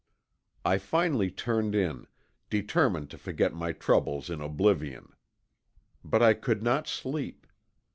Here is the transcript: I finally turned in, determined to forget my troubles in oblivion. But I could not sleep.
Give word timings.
I 0.65 0.79
finally 0.79 1.29
turned 1.29 1.75
in, 1.75 2.07
determined 2.49 3.11
to 3.11 3.19
forget 3.19 3.53
my 3.53 3.71
troubles 3.71 4.31
in 4.31 4.41
oblivion. 4.41 5.13
But 6.03 6.23
I 6.23 6.33
could 6.33 6.63
not 6.63 6.87
sleep. 6.87 7.45